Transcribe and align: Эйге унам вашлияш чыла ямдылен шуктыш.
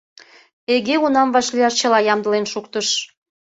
Эйге 0.73 0.95
унам 1.05 1.29
вашлияш 1.35 1.73
чыла 1.79 1.99
ямдылен 2.13 2.45
шуктыш. 2.51 2.87